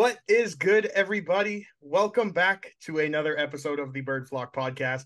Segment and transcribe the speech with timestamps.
[0.00, 1.66] What is good, everybody?
[1.82, 5.04] Welcome back to another episode of the Bird Flock podcast.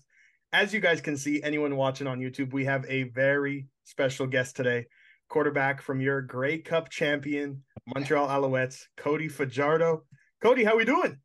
[0.53, 4.55] As you guys can see, anyone watching on YouTube, we have a very special guest
[4.55, 4.85] today.
[5.27, 7.61] Quarterback from your Grey Cup champion,
[7.93, 10.05] Montreal Alouettes, Cody Fajardo.
[10.41, 11.19] Cody, how we doing?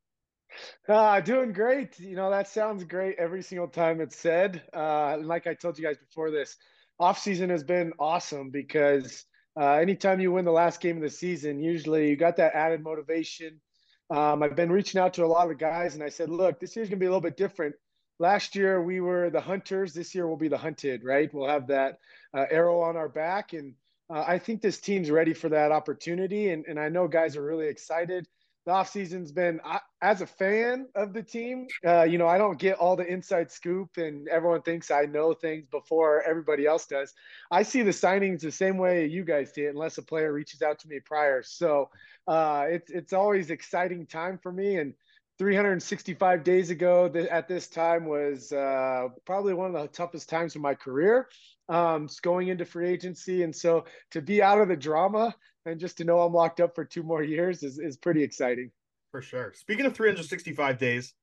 [0.89, 1.97] Uh, doing great.
[2.01, 4.65] You know, that sounds great every single time it's said.
[4.75, 6.57] Uh, like I told you guys before this,
[6.99, 9.27] off season has been awesome because
[9.61, 12.83] uh, anytime you win the last game of the season, usually you got that added
[12.83, 13.61] motivation.
[14.09, 16.75] Um, I've been reaching out to a lot of guys and I said, look, this
[16.75, 17.75] year's going to be a little bit different.
[18.19, 19.93] Last year we were the hunters.
[19.93, 21.33] This year we'll be the hunted, right?
[21.33, 21.99] We'll have that
[22.33, 23.53] uh, arrow on our back.
[23.53, 23.75] And
[24.09, 26.51] uh, I think this team's ready for that opportunity.
[26.51, 28.27] And, and I know guys are really excited
[28.71, 32.59] the offseason's been I, as a fan of the team uh, you know i don't
[32.59, 37.15] get all the inside scoop and everyone thinks i know things before everybody else does.
[37.51, 40.79] I see the signings the same way you guys did unless a player reaches out
[40.81, 41.43] to me prior.
[41.43, 41.91] So
[42.27, 44.77] uh, it's it's always exciting time for me.
[44.77, 44.95] And
[45.39, 50.55] 365 days ago th- at this time was uh, probably one of the toughest times
[50.55, 51.29] of my career
[51.69, 53.43] um, going into free agency.
[53.43, 55.35] And so to be out of the drama
[55.67, 58.71] and just to know I'm locked up for two more years is, is pretty exciting.
[59.11, 59.53] For sure.
[59.57, 61.15] Speaking of 365 days,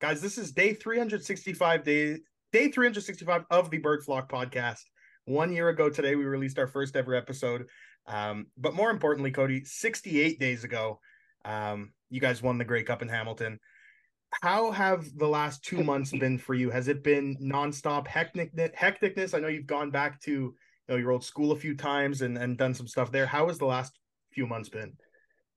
[0.00, 2.20] guys, this is day 365 days,
[2.52, 4.82] day 365 of the Bird Flock podcast.
[5.24, 7.66] One year ago today, we released our first ever episode.
[8.06, 11.00] Um, but more importantly, Cody, 68 days ago,
[11.44, 13.60] um, you guys won the Grey Cup in Hamilton.
[14.42, 16.70] How have the last two months been for you?
[16.70, 19.34] Has it been nonstop hectic hecticness?
[19.34, 20.54] I know you've gone back to
[20.88, 23.26] know your old school a few times and and done some stuff there.
[23.26, 23.98] How has the last
[24.32, 24.92] few months been?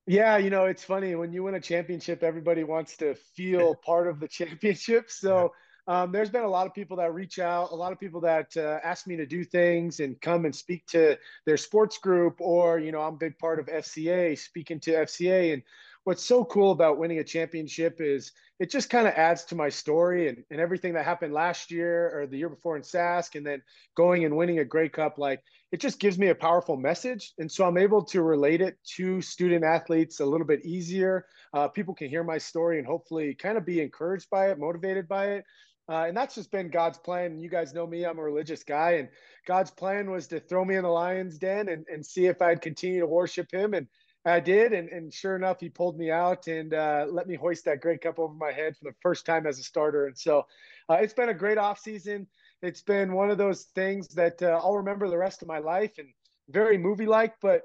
[0.08, 4.08] Yeah, you know, it's funny when you win a championship, everybody wants to feel part
[4.08, 5.12] of the championship.
[5.12, 5.54] So
[5.88, 8.56] um, there's been a lot of people that reach out, a lot of people that
[8.58, 12.80] uh, ask me to do things and come and speak to their sports group, or
[12.80, 15.64] you know, I'm a big part of FCA, speaking to FCA, and
[16.04, 19.70] what's so cool about winning a championship is it just kind of adds to my
[19.70, 23.46] story and, and everything that happened last year or the year before in Sask and
[23.46, 23.62] then
[23.96, 25.18] going and winning a Grey Cup.
[25.18, 27.34] Like it just gives me a powerful message.
[27.38, 31.26] And so I'm able to relate it to student athletes a little bit easier.
[31.54, 35.08] Uh, people can hear my story and hopefully kind of be encouraged by it, motivated
[35.08, 35.46] by it.
[35.90, 37.40] Uh, and that's just been God's plan.
[37.40, 39.10] You guys know me, I'm a religious guy, and
[39.46, 42.62] God's plan was to throw me in the lion's den and, and see if I'd
[42.62, 43.74] continue to worship him.
[43.74, 43.88] And
[44.26, 47.66] I did, and, and sure enough, he pulled me out and uh, let me hoist
[47.66, 50.06] that Grey Cup over my head for the first time as a starter.
[50.06, 50.46] And so
[50.90, 52.28] uh, it's been a great off season.
[52.62, 55.94] It's been one of those things that uh, I'll remember the rest of my life
[55.98, 56.08] and
[56.50, 57.34] very movie like.
[57.42, 57.64] But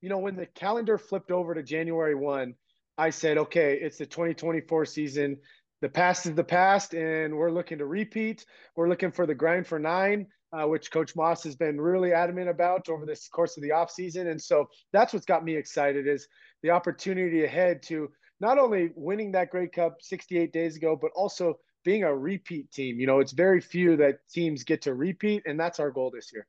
[0.00, 2.54] you know, when the calendar flipped over to January one,
[2.96, 5.38] I said, okay, it's the 2024 season.
[5.82, 8.46] The past is the past, and we're looking to repeat.
[8.76, 12.48] We're looking for the grind for nine uh, which Coach Moss has been really adamant
[12.48, 14.30] about over this course of the offseason.
[14.30, 16.28] And so that's what's got me excited is
[16.62, 21.58] the opportunity ahead to not only winning that Grey Cup 68 days ago, but also
[21.84, 23.00] being a repeat team.
[23.00, 26.32] You know, it's very few that teams get to repeat, and that's our goal this
[26.32, 26.46] year.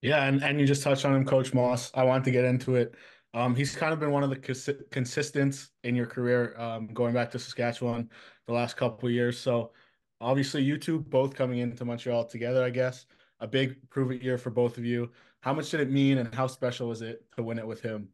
[0.00, 1.90] Yeah, and, and you just touched on him, Coach Moss.
[1.94, 2.94] I wanted to get into it.
[3.34, 7.14] Um, he's kind of been one of the cons- consistents in your career, um, going
[7.14, 8.10] back to Saskatchewan
[8.46, 9.38] the last couple years.
[9.38, 9.72] So
[10.22, 13.06] obviously you two both coming into Montreal together, I guess.
[13.40, 15.10] A big prove it year for both of you.
[15.40, 18.08] How much did it mean and how special was it to win it with him?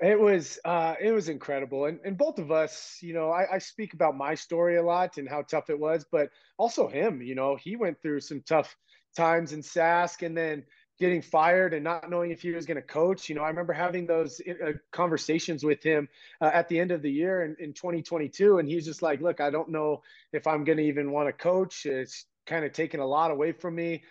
[0.00, 3.58] It was uh, it was incredible, and and both of us, you know, I, I,
[3.58, 7.20] speak about my story a lot and how tough it was, but also him.
[7.20, 8.76] You know, he went through some tough
[9.16, 10.62] times in Sask, and then
[10.98, 13.28] getting fired and not knowing if he was going to coach.
[13.28, 16.08] You know, I remember having those uh, conversations with him
[16.40, 18.58] uh, at the end of the year in, in 2022.
[18.58, 21.32] And he's just like, look, I don't know if I'm going to even want to
[21.32, 21.86] coach.
[21.86, 24.02] It's kind of taken a lot away from me.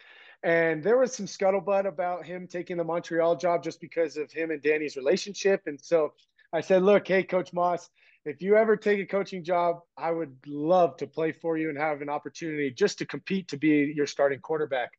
[0.44, 4.52] And there was some scuttlebutt about him taking the Montreal job just because of him
[4.52, 5.64] and Danny's relationship.
[5.66, 6.14] And so
[6.54, 7.90] I said, look, hey, Coach Moss,
[8.24, 11.78] if you ever take a coaching job, I would love to play for you and
[11.78, 14.92] have an opportunity just to compete to be your starting quarterback.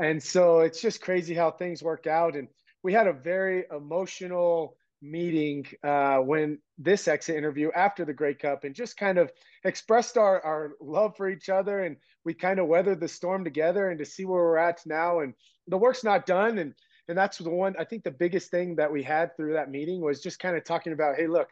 [0.00, 2.34] And so it's just crazy how things work out.
[2.34, 2.48] And
[2.82, 8.64] we had a very emotional meeting uh, when this exit interview after the Grey Cup
[8.64, 9.30] and just kind of
[9.64, 11.80] expressed our, our love for each other.
[11.80, 15.20] And we kind of weathered the storm together and to see where we're at now.
[15.20, 15.34] And
[15.68, 16.58] the work's not done.
[16.58, 16.74] And
[17.08, 20.00] and that's the one I think the biggest thing that we had through that meeting
[20.00, 21.48] was just kind of talking about, hey, look,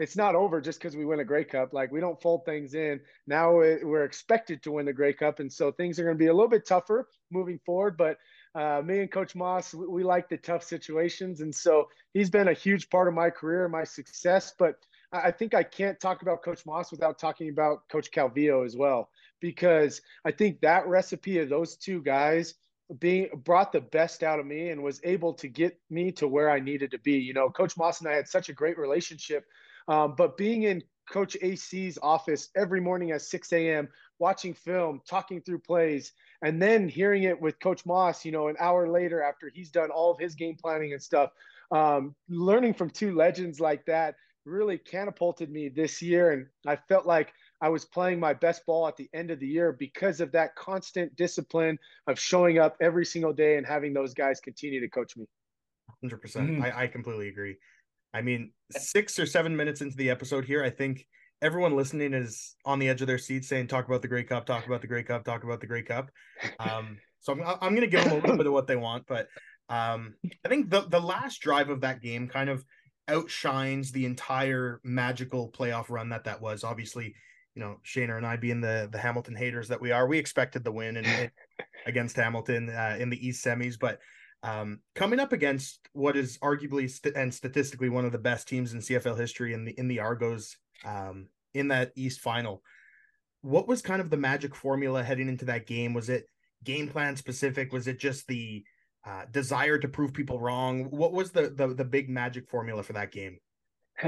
[0.00, 1.74] it's not over just because we win a Grey Cup.
[1.74, 3.00] Like we don't fold things in.
[3.26, 6.28] Now we're expected to win the Grey Cup, and so things are going to be
[6.28, 7.96] a little bit tougher moving forward.
[7.98, 8.16] But
[8.54, 12.48] uh, me and Coach Moss, we, we, like the tough situations, and so he's been
[12.48, 14.54] a huge part of my career and my success.
[14.58, 14.76] But
[15.12, 19.10] I think I can't talk about Coach Moss without talking about Coach Calvillo as well,
[19.38, 22.54] because I think that recipe of those two guys
[22.98, 26.50] being brought the best out of me and was able to get me to where
[26.50, 27.18] I needed to be.
[27.18, 29.44] You know, Coach Moss and I had such a great relationship,
[29.88, 33.88] um, but being in Coach AC's office every morning at 6 a.m.,
[34.18, 36.12] watching film, talking through plays,
[36.42, 39.90] and then hearing it with Coach Moss, you know, an hour later after he's done
[39.90, 41.30] all of his game planning and stuff,
[41.72, 46.32] um, learning from two legends like that really catapulted me this year.
[46.32, 49.46] And I felt like I was playing my best ball at the end of the
[49.46, 54.14] year because of that constant discipline of showing up every single day and having those
[54.14, 55.26] guys continue to coach me.
[56.04, 56.20] 100%.
[56.20, 56.62] mm-hmm.
[56.62, 57.56] I, I completely agree.
[58.12, 61.06] I mean, six or seven minutes into the episode here, I think
[61.42, 64.46] everyone listening is on the edge of their seat saying, talk about the Grey Cup,
[64.46, 66.10] talk about the Grey Cup, talk about the Grey Cup.
[66.58, 69.06] Um, so I'm, I'm going to give them a little bit of what they want.
[69.06, 69.28] But
[69.68, 70.14] um,
[70.44, 72.64] I think the, the last drive of that game kind of
[73.08, 76.64] outshines the entire magical playoff run that that was.
[76.64, 77.14] Obviously,
[77.54, 80.64] you know, Shayner and I being the the Hamilton haters that we are, we expected
[80.64, 81.30] the win and
[81.86, 83.98] against Hamilton uh, in the East semis, but
[84.42, 88.72] um, coming up against what is arguably st- and statistically one of the best teams
[88.72, 92.62] in CFL history in the in the Argos um, in that East final.
[93.42, 95.94] What was kind of the magic formula heading into that game?
[95.94, 96.26] Was it
[96.64, 97.72] game plan specific?
[97.72, 98.64] Was it just the
[99.06, 100.84] uh, desire to prove people wrong?
[100.84, 103.38] What was the, the the big magic formula for that game?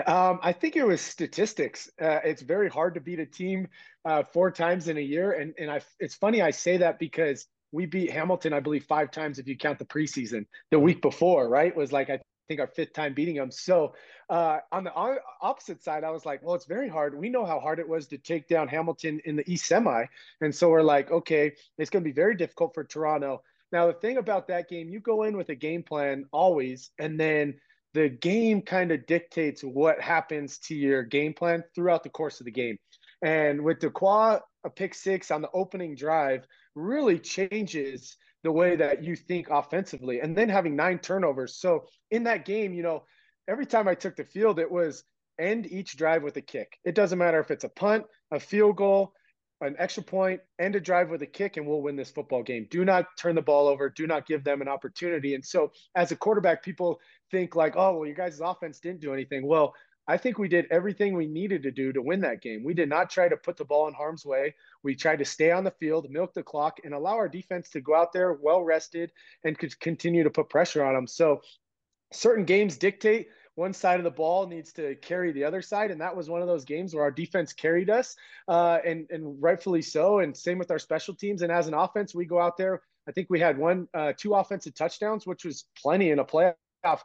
[0.06, 1.90] Um, I think it was statistics.
[2.00, 3.68] Uh, it's very hard to beat a team
[4.06, 5.80] uh, four times in a year, and and I.
[6.00, 9.56] It's funny I say that because we beat Hamilton, I believe, five times if you
[9.56, 10.46] count the preseason.
[10.70, 13.50] The week before, right, was like I think our fifth time beating them.
[13.50, 13.94] So
[14.28, 14.92] uh, on the
[15.40, 17.18] opposite side, I was like, well, it's very hard.
[17.18, 20.04] We know how hard it was to take down Hamilton in the East semi,
[20.40, 23.42] and so we're like, okay, it's going to be very difficult for Toronto.
[23.72, 27.18] Now, the thing about that game, you go in with a game plan always, and
[27.18, 27.54] then
[27.94, 32.46] the game kind of dictates what happens to your game plan throughout the course of
[32.46, 32.78] the game.
[33.22, 39.04] And with Dequoy, a pick six on the opening drive really changes the way that
[39.04, 40.20] you think offensively.
[40.20, 41.56] And then having nine turnovers.
[41.56, 43.04] So in that game, you know,
[43.48, 45.04] every time I took the field, it was
[45.38, 46.78] end each drive with a kick.
[46.84, 49.12] It doesn't matter if it's a punt, a field goal,
[49.60, 52.66] an extra point, end a drive with a kick, and we'll win this football game.
[52.70, 53.88] Do not turn the ball over.
[53.88, 55.34] Do not give them an opportunity.
[55.34, 56.98] And so, as a quarterback, people
[57.30, 59.46] think like, oh, well, your guys' offense didn't do anything.
[59.46, 59.72] Well,
[60.08, 62.64] I think we did everything we needed to do to win that game.
[62.64, 64.54] We did not try to put the ball in harm's way.
[64.82, 67.80] We tried to stay on the field, milk the clock, and allow our defense to
[67.80, 69.12] go out there well rested
[69.44, 71.06] and could continue to put pressure on them.
[71.06, 71.42] So,
[72.12, 75.90] certain games dictate one side of the ball needs to carry the other side.
[75.90, 78.16] And that was one of those games where our defense carried us,
[78.48, 80.20] uh, and, and rightfully so.
[80.20, 81.42] And same with our special teams.
[81.42, 82.82] And as an offense, we go out there.
[83.08, 86.54] I think we had one, uh, two offensive touchdowns, which was plenty in a playoff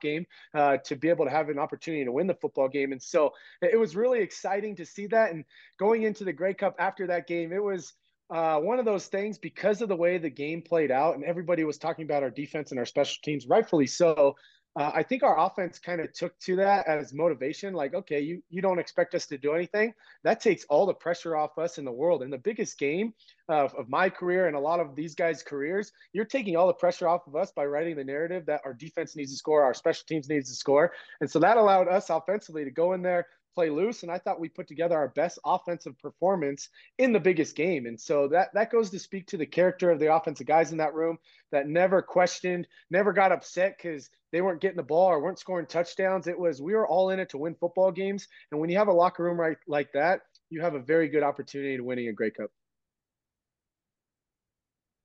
[0.02, 2.92] game uh, to be able to have an opportunity to win the football game.
[2.92, 3.32] And so
[3.62, 5.32] it was really exciting to see that.
[5.32, 5.46] And
[5.80, 7.94] going into the Grey Cup after that game, it was
[8.30, 11.64] uh, one of those things because of the way the game played out, and everybody
[11.64, 14.36] was talking about our defense and our special teams, rightfully so
[14.78, 17.74] uh, I think our offense kind of took to that as motivation.
[17.74, 19.92] Like, okay, you you don't expect us to do anything.
[20.24, 22.22] That takes all the pressure off us in the world.
[22.22, 23.14] And the biggest game
[23.50, 26.74] of, of my career and a lot of these guys' careers, you're taking all the
[26.74, 29.74] pressure off of us by writing the narrative that our defense needs to score, our
[29.74, 30.94] special teams needs to score.
[31.22, 33.26] And so that allowed us offensively to go in there,
[33.58, 34.04] play loose.
[34.04, 36.70] And I thought we put together our best offensive performance
[37.00, 37.88] in the biggest game.
[37.88, 40.78] And so that that goes to speak to the character of the offensive guys in
[40.78, 41.18] that room
[41.52, 45.66] that never questioned, never got upset because they weren't getting the ball or weren't scoring
[45.66, 46.28] touchdowns.
[46.28, 48.28] It was we were all in it to win football games.
[48.52, 51.24] And when you have a locker room right like that, you have a very good
[51.24, 52.52] opportunity to winning a Grey Cup.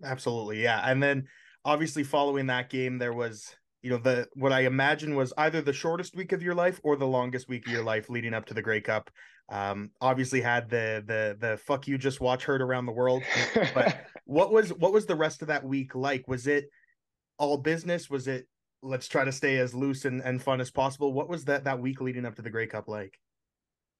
[0.04, 0.82] Absolutely, yeah.
[0.84, 1.26] And then
[1.64, 5.72] obviously following that game, there was you know the what I imagine was either the
[5.72, 8.54] shortest week of your life or the longest week of your life leading up to
[8.54, 9.10] the Grey Cup.
[9.48, 13.24] Um, obviously had the the the fuck you just watch heard around the world.
[13.74, 16.28] But what was what was the rest of that week like?
[16.28, 16.66] Was it
[17.38, 18.08] all business?
[18.08, 18.46] Was it
[18.82, 21.12] let's try to stay as loose and, and fun as possible?
[21.12, 23.18] What was that that week leading up to the Grey Cup like?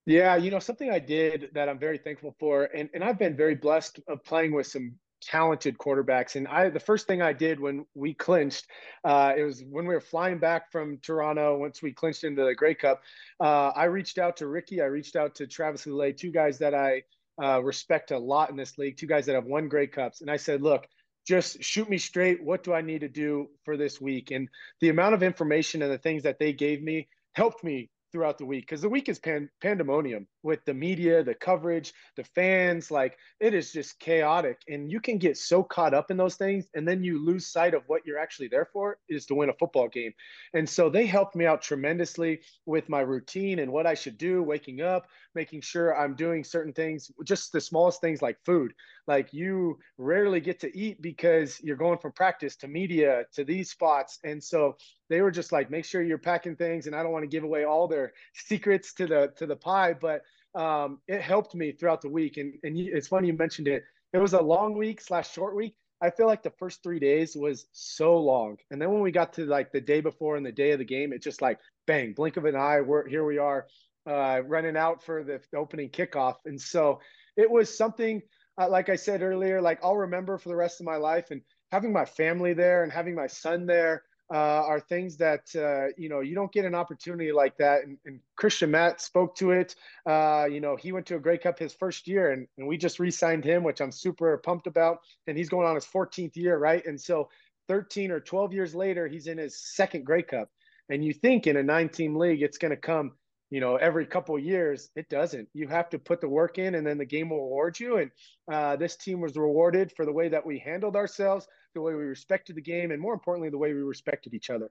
[0.06, 3.36] Yeah, you know, something I did that I'm very thankful for, and, and I've been
[3.36, 6.36] very blessed of playing with some talented quarterbacks.
[6.36, 8.66] And I, the first thing I did when we clinched,
[9.04, 11.58] uh, it was when we were flying back from Toronto.
[11.58, 13.02] Once we clinched into the Grey Cup,
[13.40, 14.80] uh, I reached out to Ricky.
[14.80, 17.02] I reached out to Travis Lulay, two guys that I
[17.42, 20.20] uh, respect a lot in this league, two guys that have won Grey Cups.
[20.20, 20.86] And I said, look,
[21.26, 22.42] just shoot me straight.
[22.42, 24.30] What do I need to do for this week?
[24.30, 24.48] And
[24.80, 28.46] the amount of information and the things that they gave me helped me throughout the
[28.46, 30.26] week because the week is pan- pandemonium.
[30.42, 32.90] With the media, the coverage, the fans.
[32.90, 34.60] Like it is just chaotic.
[34.68, 36.66] And you can get so caught up in those things.
[36.74, 39.54] And then you lose sight of what you're actually there for is to win a
[39.54, 40.12] football game.
[40.54, 44.42] And so they helped me out tremendously with my routine and what I should do,
[44.42, 48.72] waking up, making sure I'm doing certain things, just the smallest things like food.
[49.06, 53.70] Like you rarely get to eat because you're going from practice to media to these
[53.70, 54.18] spots.
[54.24, 54.76] And so
[55.08, 56.86] they were just like, make sure you're packing things.
[56.86, 59.94] And I don't want to give away all their secrets to the to the pie,
[59.94, 60.22] but
[60.54, 62.36] um, it helped me throughout the week.
[62.36, 63.84] And and it's funny you mentioned it.
[64.12, 65.74] It was a long week slash short week.
[66.02, 69.32] I feel like the first three days was so long, and then when we got
[69.34, 72.12] to like the day before and the day of the game, it just like bang,
[72.12, 72.80] blink of an eye.
[72.80, 73.24] We're here.
[73.24, 73.66] We are
[74.08, 77.00] uh, running out for the, opening kickoff, and so
[77.36, 78.20] it was something.
[78.60, 81.40] Uh, like I said earlier, like I'll remember for the rest of my life, and
[81.70, 86.08] having my family there and having my son there uh, are things that uh, you
[86.08, 87.84] know you don't get an opportunity like that.
[87.84, 89.74] And, and Kristian Matte spoke to it.
[90.06, 92.76] Uh, you know, he went to a Grey Cup his first year, and, and we
[92.78, 94.98] just re-signed him, which I'm super pumped about.
[95.26, 96.84] And he's going on his 14th year, right?
[96.86, 97.28] And so
[97.68, 100.48] 13 or 12 years later, he's in his second Grey Cup.
[100.88, 103.12] And you think in a nine-team league, it's going to come
[103.52, 106.86] you know every couple years it doesn't you have to put the work in and
[106.86, 108.10] then the game will reward you and
[108.50, 112.04] uh, this team was rewarded for the way that we handled ourselves the way we
[112.04, 114.70] respected the game and more importantly the way we respected each other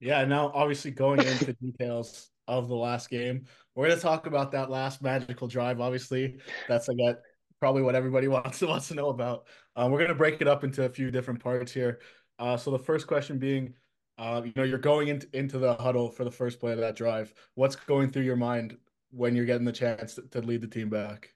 [0.00, 3.44] yeah now obviously going into details of the last game
[3.74, 7.20] we're going to talk about that last magical drive obviously that's like that
[7.60, 9.46] probably what everybody wants to wants to know about
[9.76, 12.00] um, we're going to break it up into a few different parts here
[12.38, 13.72] uh, so the first question being
[14.18, 16.96] uh, you know, you're going into into the huddle for the first play of that
[16.96, 17.34] drive.
[17.54, 18.76] What's going through your mind
[19.10, 21.34] when you're getting the chance to, to lead the team back?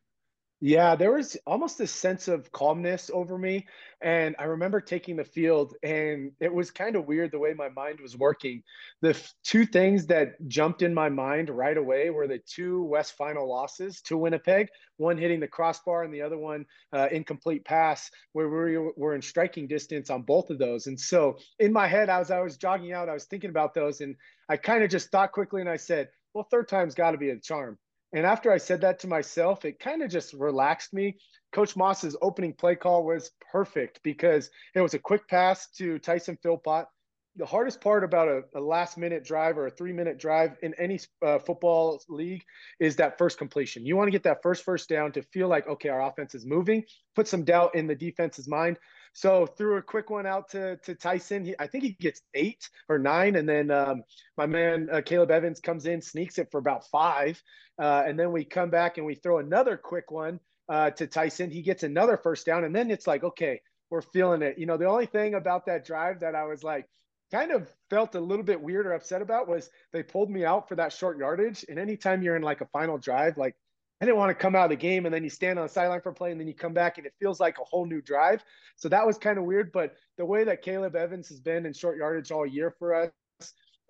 [0.62, 3.66] Yeah, there was almost this sense of calmness over me.
[4.02, 7.70] And I remember taking the field, and it was kind of weird the way my
[7.70, 8.62] mind was working.
[9.00, 13.14] The f- two things that jumped in my mind right away were the two West
[13.16, 18.10] final losses to Winnipeg, one hitting the crossbar and the other one uh, incomplete pass,
[18.32, 20.86] where we were in striking distance on both of those.
[20.88, 24.02] And so in my head, as I was jogging out, I was thinking about those,
[24.02, 24.14] and
[24.50, 27.30] I kind of just thought quickly and I said, well, third time's got to be
[27.30, 27.78] a charm.
[28.12, 31.16] And after I said that to myself, it kind of just relaxed me.
[31.52, 36.36] Coach Moss's opening play call was perfect because it was a quick pass to Tyson
[36.42, 36.86] Philpott.
[37.36, 40.74] The hardest part about a, a last minute drive or a three minute drive in
[40.74, 42.42] any uh, football league
[42.80, 43.86] is that first completion.
[43.86, 46.44] You want to get that first first down to feel like, okay, our offense is
[46.44, 46.82] moving,
[47.14, 48.78] put some doubt in the defense's mind.
[49.12, 51.44] So threw a quick one out to to Tyson.
[51.44, 54.04] He, I think he gets eight or nine, and then um,
[54.36, 57.42] my man uh, Caleb Evans comes in, sneaks it for about five,
[57.78, 61.50] uh, and then we come back and we throw another quick one uh, to Tyson.
[61.50, 64.58] He gets another first down, and then it's like, okay, we're feeling it.
[64.58, 66.86] You know, the only thing about that drive that I was like,
[67.30, 70.68] kind of felt a little bit weird or upset about was they pulled me out
[70.68, 71.64] for that short yardage.
[71.68, 73.56] And anytime you're in like a final drive, like
[74.00, 75.72] I didn't want to come out of the game and then you stand on the
[75.72, 77.84] sideline for a play and then you come back and it feels like a whole
[77.84, 78.42] new drive.
[78.76, 79.72] So that was kind of weird.
[79.72, 83.10] But the way that Caleb Evans has been in short yardage all year for us,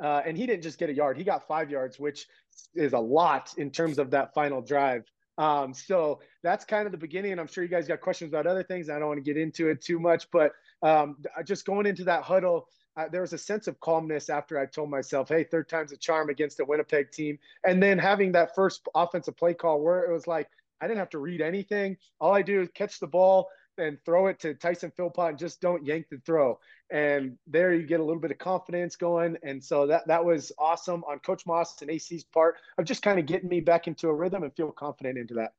[0.03, 2.27] uh, and he didn't just get a yard, he got five yards, which
[2.75, 5.05] is a lot in terms of that final drive.
[5.39, 7.33] Um, so that's kind of the beginning.
[7.33, 8.91] And I'm sure you guys got questions about other things.
[8.91, 12.23] I don't want to get into it too much, but um, just going into that
[12.23, 15.93] huddle, uh, there was a sense of calmness after I told myself, hey, third time's
[15.93, 17.39] a charm against a Winnipeg team.
[17.65, 20.49] And then having that first offensive play call where it was like,
[20.81, 21.97] I didn't have to read anything.
[22.21, 25.61] All I do is catch the ball and throw it to Tyson Philpott and just
[25.61, 26.59] don't yank the throw.
[26.91, 29.37] And there you get a little bit of confidence going.
[29.43, 33.19] And so that that was awesome on Coach Moss and AC's part of just kind
[33.19, 35.53] of getting me back into a rhythm and feel confident into that.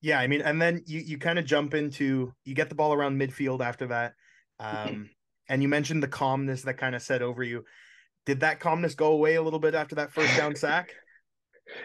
[0.00, 2.92] Yeah, I mean, and then you you kind of jump into you get the ball
[2.92, 4.14] around midfield after that.
[4.60, 5.10] Um,
[5.48, 7.64] and you mentioned the calmness that kind of set over you.
[8.26, 10.90] Did that calmness go away a little bit after that first down sack?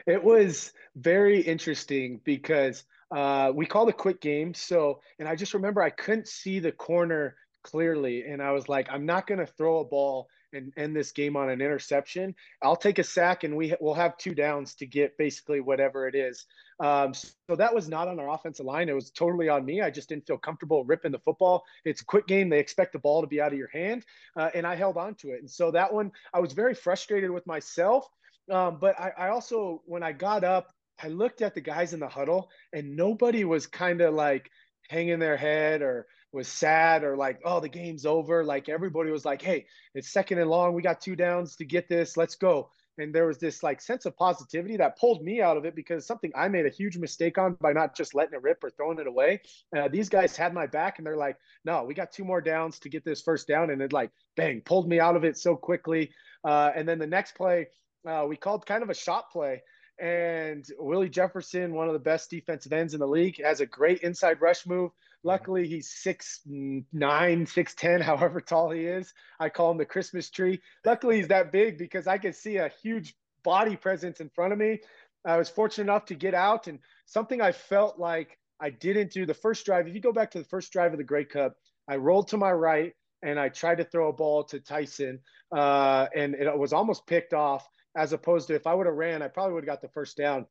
[0.05, 2.83] It was very interesting because
[3.15, 4.53] uh, we called a quick game.
[4.53, 8.23] So, and I just remember I couldn't see the corner clearly.
[8.23, 11.35] And I was like, I'm not going to throw a ball and end this game
[11.35, 12.35] on an interception.
[12.61, 16.15] I'll take a sack and we will have two downs to get basically whatever it
[16.15, 16.45] is.
[16.79, 18.89] Um, so that was not on our offensive line.
[18.89, 19.81] It was totally on me.
[19.81, 21.63] I just didn't feel comfortable ripping the football.
[21.85, 22.49] It's a quick game.
[22.49, 24.05] They expect the ball to be out of your hand.
[24.35, 25.39] Uh, and I held on to it.
[25.39, 28.07] And so that one, I was very frustrated with myself.
[28.51, 31.99] Um, but I, I also, when I got up, I looked at the guys in
[31.99, 34.49] the huddle and nobody was kind of like
[34.89, 38.43] hanging their head or was sad or like, oh, the game's over.
[38.43, 40.73] Like everybody was like, hey, it's second and long.
[40.73, 42.17] We got two downs to get this.
[42.17, 42.69] Let's go.
[42.97, 46.05] And there was this like sense of positivity that pulled me out of it because
[46.05, 48.99] something I made a huge mistake on by not just letting it rip or throwing
[48.99, 49.41] it away.
[49.75, 52.79] Uh, these guys had my back and they're like, no, we got two more downs
[52.79, 53.71] to get this first down.
[53.71, 56.11] And it like, bang, pulled me out of it so quickly.
[56.43, 57.67] Uh, and then the next play,
[58.07, 59.61] uh, we called kind of a shot play
[59.99, 63.99] And Willie Jefferson, one of the best defensive ends in the league, has a great
[64.01, 64.91] inside rush move.
[65.23, 69.13] Luckily, he's six nine, six ten, however tall he is.
[69.39, 70.61] I call him the Christmas tree.
[70.85, 74.59] Luckily, he's that big because I could see a huge body presence in front of
[74.59, 74.79] me.
[75.25, 79.25] I was fortunate enough to get out, and something I felt like I didn't do
[79.25, 79.87] the first drive.
[79.87, 81.55] If you go back to the first drive of the Grey Cup,
[81.87, 85.19] I rolled to my right and I tried to throw a ball to Tyson,
[85.55, 87.67] uh, and it was almost picked off.
[87.95, 90.17] As opposed to if I would have ran, I probably would have got the first
[90.17, 90.47] down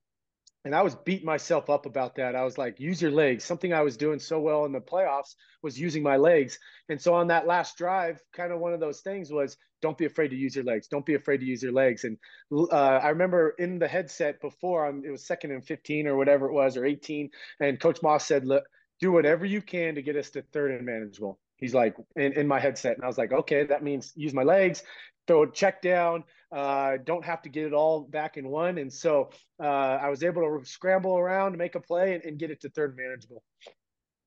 [0.64, 2.36] and I was beating myself up about that.
[2.36, 3.44] I was like, use your legs.
[3.44, 6.58] Something I was doing so well in the playoffs was using my legs.
[6.88, 10.04] And so on that last drive, kind of one of those things was don't be
[10.04, 10.86] afraid to use your legs.
[10.86, 12.04] Don't be afraid to use your legs.
[12.04, 12.16] And
[12.52, 16.46] uh, I remember in the headset before, um, it was second and 15 or whatever
[16.46, 17.28] it was, or 18.
[17.58, 18.64] And Coach Moss said, look,
[19.00, 21.40] do whatever you can to get us to third and manageable.
[21.56, 22.94] He's like in, in my headset.
[22.96, 24.84] And I was like, okay, that means use my legs,
[25.26, 28.78] throw a check down, uh, don't have to get it all back in one.
[28.78, 32.50] And so uh, I was able to scramble around, make a play, and, and, get
[32.50, 33.42] it to third manageable.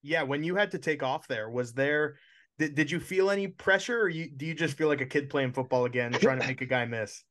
[0.02, 2.18] Yeah, when you had to take off there, was there?
[2.58, 5.30] Did, did you feel any pressure, or you do you just feel like a kid
[5.30, 7.24] playing football again, trying to make a guy miss?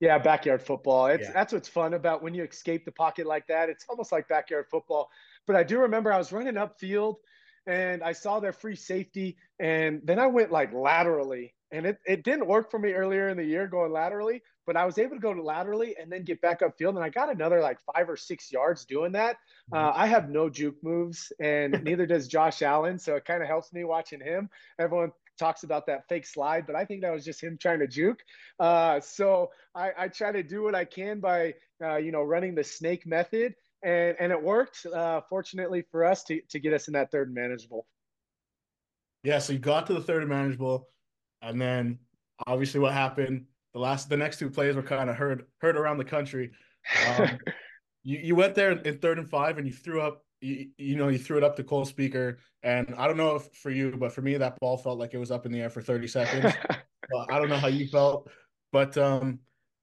[0.00, 1.06] Yeah, backyard football.
[1.06, 1.32] It's yeah.
[1.32, 3.68] that's what's fun about when you escape the pocket like that.
[3.68, 5.08] It's almost like backyard football.
[5.46, 7.16] But I do remember I was running upfield
[7.66, 12.24] and I saw their free safety, and then I went like laterally and it, it
[12.24, 15.20] didn't work for me earlier in the year going laterally, but I was able to
[15.20, 16.90] go to laterally and then get back upfield.
[16.90, 19.36] And I got another like five or six yards doing that.
[19.72, 19.76] Mm-hmm.
[19.76, 22.98] Uh, I have no juke moves, and neither does Josh Allen.
[22.98, 24.50] So it kind of helps me watching him.
[24.78, 27.86] Everyone talks about that fake slide, but I think that was just him trying to
[27.86, 28.20] juke.
[28.58, 32.54] Uh, so I, I, try to do what I can by, uh, you know, running
[32.54, 33.54] the snake method.
[33.82, 37.34] And, and it worked, uh, fortunately for us, to, to get us in that third
[37.34, 37.86] manageable.
[39.24, 40.88] Yeah, so you got to the third manageable
[41.42, 41.98] and then
[42.46, 45.98] obviously what happened the last the next two plays were kind of heard heard around
[45.98, 46.50] the country.
[47.06, 47.38] Um,
[48.02, 51.08] you you went there in third and five and you threw up you, you know
[51.08, 54.12] you threw it up to Cole Spieker and I don't know if for you but
[54.12, 56.54] for me that ball felt like it was up in the air for 30 seconds.
[57.30, 58.30] I don't know how you felt,
[58.72, 59.40] but um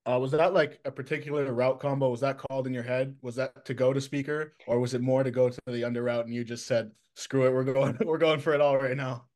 [0.09, 2.09] uh, was that like a particular route combo?
[2.09, 3.13] Was that called in your head?
[3.21, 6.01] Was that to go to Spieker, or was it more to go to the under
[6.03, 8.95] route and you just said, "Screw it, we're going, we're going for it all right
[8.95, 9.26] now"?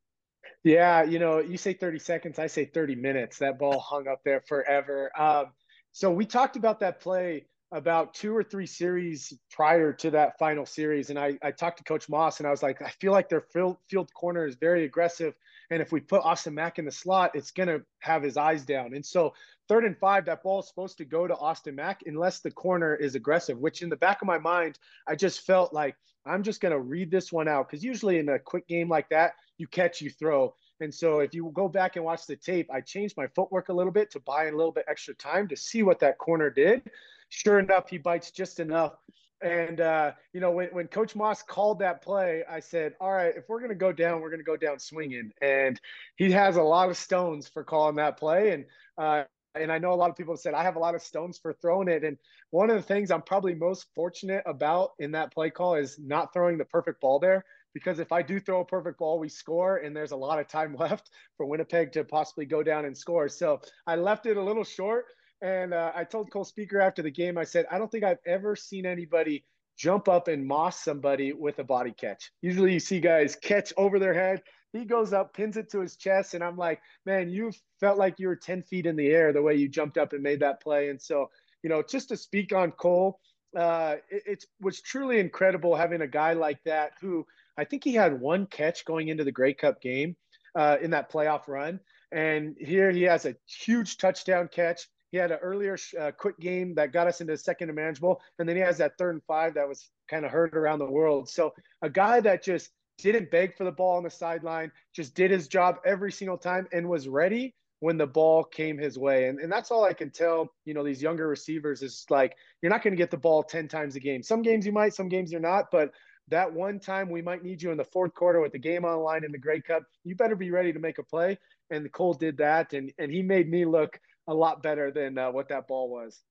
[0.64, 3.40] Yeah, you know, you say 30 seconds, I say 30 minutes.
[3.40, 5.12] That ball hung up there forever.
[5.20, 5.48] Um,
[5.92, 10.66] so we talked about that play about two or three series prior to that final
[10.66, 11.10] series.
[11.10, 13.42] And I, I talked to Coach Moss and I was like, I feel like their
[13.42, 15.34] field, field corner is very aggressive.
[15.72, 18.64] And if we put Austin Mack in the slot, it's going to have his eyes
[18.66, 18.94] down.
[18.94, 19.34] And so,
[19.72, 22.94] third and five, that ball is supposed to go to Austin Mack unless the corner
[22.94, 26.60] is aggressive, which in the back of my mind, I just felt like I'm just
[26.60, 27.70] going to read this one out.
[27.70, 30.54] Because usually in a quick game like that, you catch, you throw.
[30.82, 33.74] And so if you go back and watch the tape, I changed my footwork a
[33.74, 36.50] little bit to buy in a little bit extra time to see what that corner
[36.50, 36.82] did.
[37.30, 38.96] Sure enough, he bites just enough.
[39.42, 43.34] And uh, you know, when, when Coach Moss called that play, I said, "All right,
[43.36, 45.80] if we're going to go down, we're going to go down swinging." And
[46.18, 48.52] he has a lot of stones for calling that play.
[48.52, 48.66] And
[49.00, 49.24] uh,
[49.56, 51.38] and I know a lot of people have said I have a lot of stones
[51.38, 52.04] for throwing it.
[52.04, 52.18] And
[52.52, 56.34] one of the things I'm probably most fortunate about in that play call is not
[56.34, 59.78] throwing the perfect ball there because if I do throw a perfect ball, we score,
[59.78, 63.30] and there's a lot of time left for Winnipeg to possibly go down and score.
[63.30, 65.06] So I left it a little short.
[65.44, 68.20] And uh, I told Cole Spieker after the game, I said, I don't think I've
[68.28, 69.44] ever seen anybody
[69.76, 72.32] jump up and moss somebody with a body catch.
[72.42, 74.44] Usually you see guys catch over their head.
[74.74, 78.20] He goes up, pins it to his chest, and I'm like, man, you felt like
[78.20, 80.62] you were 10 feet in the air the way you jumped up and made that
[80.62, 80.90] play.
[80.90, 81.30] And so,
[81.64, 83.20] you know, just to speak on Cole,
[83.58, 87.26] uh, it, it was truly incredible having a guy like that who–
[87.58, 90.16] I think he had one catch going into the Grey Cup game
[90.56, 91.80] uh, in that playoff run.
[92.12, 94.88] And here he has a huge touchdown catch.
[95.12, 98.22] He had an earlier uh, quick game that got us into second and manageable.
[98.40, 100.90] And then he has that third and five that was kind of heard around the
[100.90, 101.30] world.
[101.30, 105.32] So a guy that just didn't beg for the ball on the sideline, just did
[105.32, 109.28] his job every single time and was ready when the ball came his way.
[109.28, 112.70] And, and that's all I can tell, you know, these younger receivers is like, you're
[112.70, 114.22] not going to get the ball 10 times a game.
[114.22, 115.92] Some games you might, some games you're not, but
[116.28, 119.00] that one time we might need you in the fourth quarter with the game on
[119.00, 121.38] line in the Grey Cup, you better be ready to make a play.
[121.70, 125.32] And Cole did that, and and he made me look a lot better than uh,
[125.32, 126.22] what that ball was.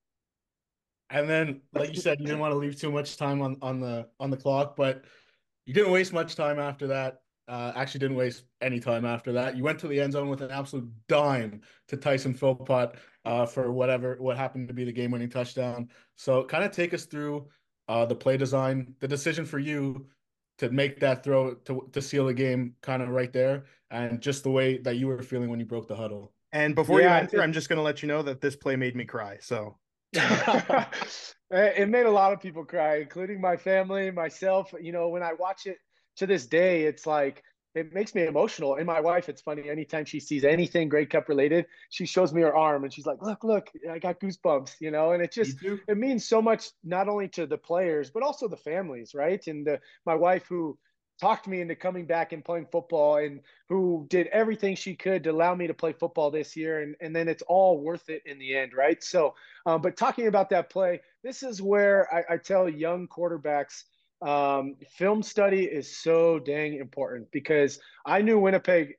[1.10, 3.80] And then, like you said, you didn't want to leave too much time on on
[3.80, 5.04] the on the clock, but
[5.66, 7.20] you didn't waste much time after that.
[7.48, 9.56] Uh, actually, didn't waste any time after that.
[9.56, 12.94] You went to the end zone with an absolute dime to Tyson Philpott
[13.24, 15.88] uh, for whatever what happened to be the game winning touchdown.
[16.16, 17.48] So, kind of take us through
[17.88, 20.06] uh, the play design, the decision for you
[20.58, 24.44] to make that throw to, to seal the game kind of right there, and just
[24.44, 26.32] the way that you were feeling when you broke the huddle.
[26.52, 28.76] And before yeah, you answer, I'm just going to let you know that this play
[28.76, 29.38] made me cry.
[29.40, 29.76] So
[31.50, 34.74] it made a lot of people cry, including my family, myself.
[34.80, 35.78] You know, when I watch it
[36.16, 37.42] to this day, it's like
[37.74, 38.74] it makes me emotional.
[38.74, 42.42] And my wife, it's funny, anytime she sees anything Grey Cup related, she shows me
[42.42, 45.58] her arm and she's like, look, look, I got goosebumps, you know, and it just,
[45.62, 49.44] it means so much, not only to the players, but also the families, right?
[49.46, 50.76] And the, my wife who
[51.20, 55.30] talked me into coming back and playing football and who did everything she could to
[55.30, 56.80] allow me to play football this year.
[56.80, 59.02] And, and then it's all worth it in the end, right?
[59.02, 59.34] So,
[59.66, 63.84] um, but talking about that play, this is where I, I tell young quarterbacks,
[64.22, 68.94] um, film study is so dang important because I knew Winnipeg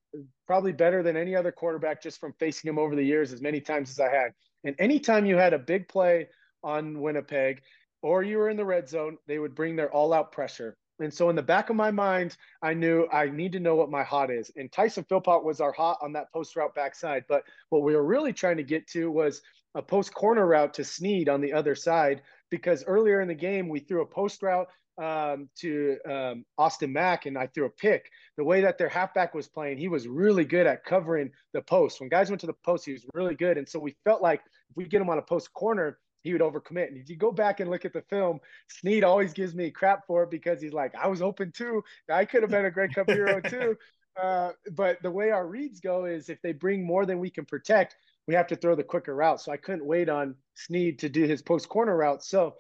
[0.47, 3.61] probably better than any other quarterback just from facing him over the years as many
[3.61, 4.33] times as I had.
[4.63, 6.27] And anytime you had a big play
[6.63, 7.61] on Winnipeg
[8.01, 10.75] or you were in the red zone, they would bring their all out pressure.
[11.01, 13.89] And so in the back of my mind, I knew I need to know what
[13.89, 14.51] my hot is.
[14.55, 17.25] And Tyson Philpott was our hot on that post route backside.
[17.27, 19.41] But what we were really trying to get to was
[19.75, 23.69] a post corner route to Snead on the other side because earlier in the game
[23.69, 24.67] we threw a post route
[25.01, 28.09] um, to um, Austin Mack and I threw a pick.
[28.37, 31.99] The way that their halfback was playing, he was really good at covering the post.
[31.99, 33.57] When guys went to the post, he was really good.
[33.57, 36.41] And so we felt like if we get him on a post corner, he would
[36.41, 36.87] overcommit.
[36.87, 40.05] And if you go back and look at the film, Snead always gives me crap
[40.07, 41.83] for it because he's like, I was open too.
[42.09, 43.75] I could have been a Grey Cup hero too.
[44.21, 47.45] Uh, but the way our reads go is if they bring more than we can
[47.45, 47.95] protect,
[48.27, 49.41] we have to throw the quicker route.
[49.41, 52.23] So I couldn't wait on Snead to do his post corner route.
[52.23, 52.55] So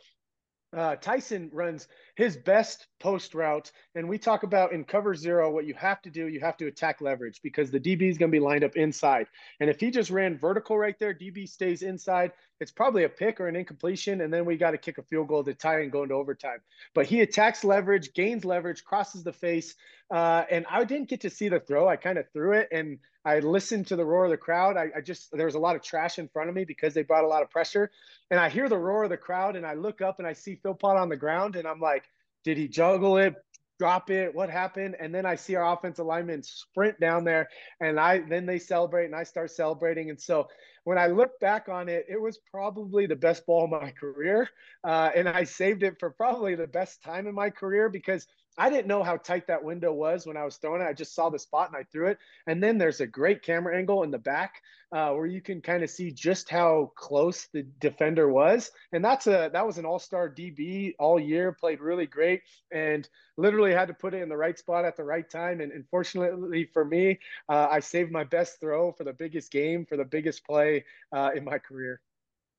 [0.75, 3.71] uh, Tyson runs his best post route.
[3.95, 6.67] And we talk about in cover zero, what you have to do, you have to
[6.67, 9.27] attack leverage because the DB is going to be lined up inside.
[9.59, 12.31] And if he just ran vertical right there, DB stays inside.
[12.59, 14.21] It's probably a pick or an incompletion.
[14.21, 16.59] And then we got to kick a field goal to tie and go into overtime.
[16.93, 19.75] But he attacks leverage, gains leverage, crosses the face.
[20.11, 21.87] Uh, and I didn't get to see the throw.
[21.87, 24.77] I kind of threw it and I listened to the roar of the crowd.
[24.77, 27.03] I, I, just, there was a lot of trash in front of me because they
[27.03, 27.91] brought a lot of pressure.
[28.31, 30.55] And I hear the roar of the crowd and I look up and I see
[30.55, 32.00] Philpott on the ground and I'm like,
[32.43, 33.35] did he juggle it,
[33.79, 34.33] drop it?
[34.33, 34.95] What happened?
[34.99, 37.49] And then I see our offensive linemen sprint down there
[37.79, 40.09] and I, then they celebrate and I start celebrating.
[40.09, 40.47] And so
[40.83, 44.49] when I look back on it, it was probably the best ball of my career.
[44.83, 48.27] Uh, and I saved it for probably the best time in my career because
[48.57, 50.85] I didn't know how tight that window was when I was throwing it.
[50.85, 52.17] I just saw the spot and I threw it.
[52.47, 54.61] And then there's a great camera angle in the back
[54.91, 58.71] uh, where you can kind of see just how close the defender was.
[58.91, 63.71] And that's a that was an all-star DB all year, played really great, and literally
[63.71, 65.61] had to put it in the right spot at the right time.
[65.61, 69.95] And unfortunately for me, uh, I saved my best throw for the biggest game for
[69.95, 70.83] the biggest play
[71.13, 72.01] uh, in my career.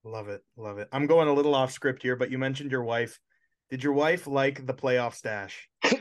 [0.05, 0.89] Love it, love it.
[0.91, 3.21] I'm going a little off script here, but you mentioned your wife.
[3.73, 5.67] Did your wife like the playoff stash?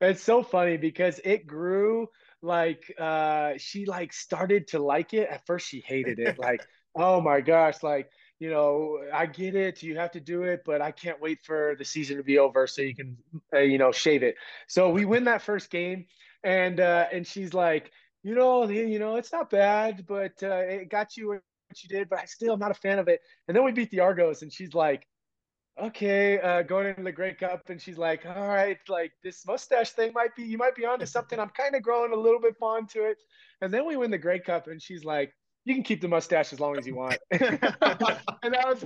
[0.00, 2.08] it's so funny because it grew
[2.42, 5.28] like uh she like started to like it.
[5.28, 8.10] At first she hated it like oh my gosh like
[8.40, 11.76] you know i get it you have to do it but i can't wait for
[11.78, 13.16] the season to be over so you can
[13.54, 14.34] uh, you know shave it.
[14.66, 16.06] So we win that first game
[16.42, 17.92] and uh and she's like
[18.24, 21.42] you know you know it's not bad but uh it got you what
[21.76, 23.20] you did but i still am not a fan of it.
[23.46, 25.06] And then we beat the argos and she's like
[25.80, 29.90] okay, uh, going into the Grey Cup, and she's like, all right, like this mustache
[29.90, 31.38] thing might be, you might be onto something.
[31.38, 33.18] I'm kind of growing a little bit fond to it.
[33.60, 35.32] And then we win the Grey Cup, and she's like,
[35.64, 37.18] you can keep the mustache as long as you want.
[37.30, 37.58] and
[38.56, 38.84] I was,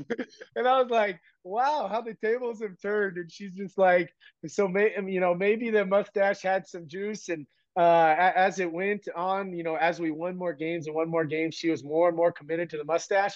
[0.57, 3.19] and I was like, wow, how the tables have turned.
[3.19, 4.13] And she's just like,
[4.47, 7.47] so may, you know, maybe the mustache had some juice and.
[7.75, 11.25] Uh, as it went on, you know, as we won more games and won more
[11.25, 13.33] games, she was more and more committed to the mustache.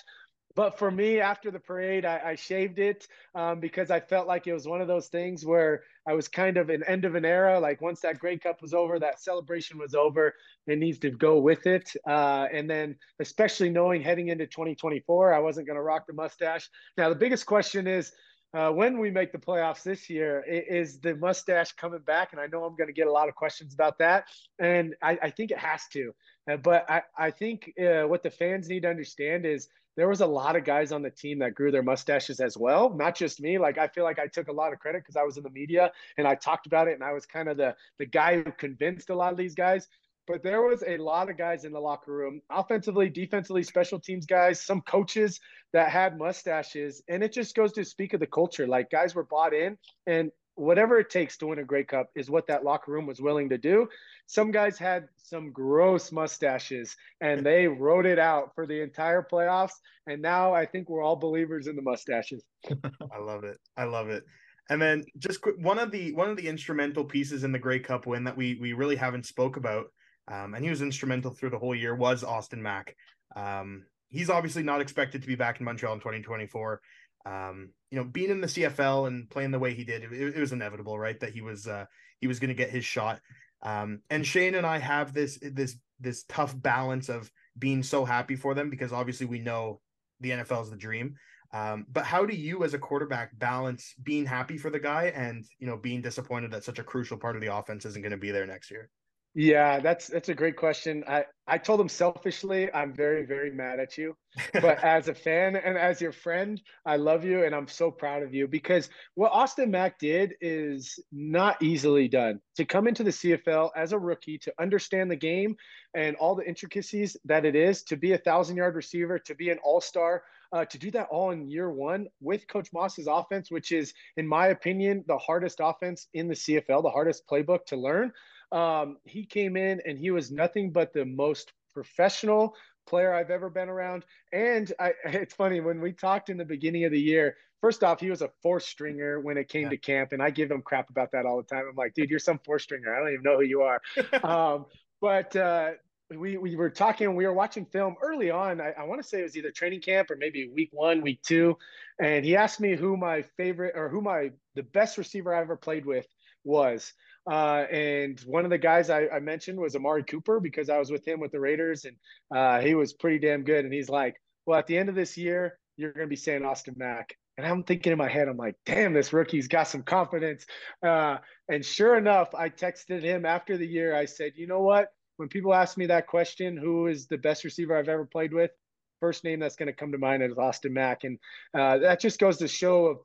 [0.56, 4.46] But for me, after the parade, I, I shaved it um, because I felt like
[4.46, 7.26] it was one of those things where I was kind of an end of an
[7.26, 7.60] era.
[7.60, 10.34] Like once that Grey Cup was over, that celebration was over.
[10.66, 11.92] It needs to go with it.
[12.08, 16.70] Uh, and then, especially knowing heading into 2024, I wasn't going to rock the mustache.
[16.96, 18.12] Now, the biggest question is,
[18.54, 22.32] uh, when we make the playoffs this year, is the mustache coming back?
[22.32, 24.24] And I know I'm going to get a lot of questions about that.
[24.58, 26.14] And I, I think it has to.
[26.50, 30.20] Uh, but I, I think uh, what the fans need to understand is there was
[30.20, 33.40] a lot of guys on the team that grew their mustaches as well not just
[33.40, 33.58] me.
[33.58, 35.50] Like i feel like i took a lot of credit because i was in the
[35.50, 38.52] media and i talked about it and i was kind of the the guy who
[38.52, 39.88] convinced a lot of these guys.
[40.26, 44.26] But there was a lot of guys in the locker room offensively defensively special teams
[44.26, 45.38] guys some coaches
[45.72, 47.00] that had mustaches.
[47.08, 48.66] And it just goes to speak of the culture.
[48.66, 52.30] Like guys were bought in and whatever it takes to win a Grey Cup is
[52.30, 53.88] what that locker room was willing to do.
[54.26, 59.74] Some guys had some gross mustaches and they wrote it out for the entire playoffs.
[60.06, 62.42] And now I think we're all believers in the mustaches.
[63.12, 63.58] I love it.
[63.76, 64.24] I love it.
[64.68, 67.78] And then just quick, one of the one of the instrumental pieces in the Grey
[67.78, 69.86] Cup win that we we really haven't spoke about,
[70.26, 72.96] um, and he was instrumental through the whole year was Austin Mack.
[73.36, 76.80] Um, he's obviously not expected to be back in Montreal in 2024.
[77.26, 80.40] Um, you know, being in the CFL and playing the way he did, it, it
[80.40, 81.18] was inevitable, right?
[81.20, 81.86] That he was uh,
[82.20, 83.20] he was going to get his shot.
[83.62, 88.36] Um, and Shayne and I have this this this tough balance of being so happy
[88.36, 89.80] for them because obviously we know
[90.20, 91.14] the NFL is the dream.
[91.52, 95.44] Um, but how do you, as a quarterback, balance being happy for the guy and
[95.58, 98.18] you know being disappointed that such a crucial part of the offense isn't going to
[98.18, 98.90] be there next year?
[99.38, 101.04] Yeah, that's that's a great question.
[101.06, 104.16] I I told him selfishly, I'm very very mad at you,
[104.54, 108.22] but as a fan and as your friend, I love you and I'm so proud
[108.22, 112.40] of you because what Austin Mack did is not easily done.
[112.56, 115.54] To come into the CFL as a rookie, to understand the game
[115.94, 119.50] and all the intricacies that it is, to be a thousand yard receiver, to be
[119.50, 120.22] an all star,
[120.52, 124.26] uh, to do that all in year one with Coach Moss's offense, which is, in
[124.26, 128.12] my opinion, the hardest offense in the CFL, the hardest playbook to learn.
[128.52, 132.54] Um, he came in and he was nothing but the most professional
[132.86, 134.04] player I've ever been around.
[134.32, 137.36] And I, it's funny when we talked in the beginning of the year.
[137.60, 139.70] First off, he was a four stringer when it came yeah.
[139.70, 141.64] to camp, and I give him crap about that all the time.
[141.68, 142.94] I'm like, dude, you're some four stringer.
[142.94, 143.80] I don't even know who you are.
[144.22, 144.66] um,
[145.00, 145.70] but uh,
[146.14, 147.14] we we were talking.
[147.16, 148.60] We were watching film early on.
[148.60, 151.22] I, I want to say it was either training camp or maybe week one, week
[151.22, 151.56] two,
[151.98, 155.56] and he asked me who my favorite or who my the best receiver I ever
[155.56, 156.06] played with
[156.44, 156.92] was.
[157.30, 160.92] Uh, and one of the guys I, I, mentioned was Amari Cooper because I was
[160.92, 161.96] with him with the Raiders and
[162.34, 163.64] uh, he was pretty damn good.
[163.64, 164.14] And he's like,
[164.46, 167.16] well, at the end of this year, you're going to be saying Austin Mack.
[167.36, 170.46] And I'm thinking in my head, I'm like, damn, this rookie's got some confidence.
[170.82, 173.94] Uh, and sure enough, I texted him after the year.
[173.94, 174.88] I said, you know what?
[175.16, 178.52] When people ask me that question, who is the best receiver I've ever played with?
[179.00, 181.04] First name that's going to come to mind is Austin Mack.
[181.04, 181.18] And
[181.52, 182.98] uh, that just goes to show of